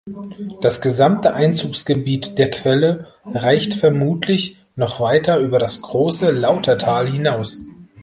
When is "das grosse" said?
5.59-6.31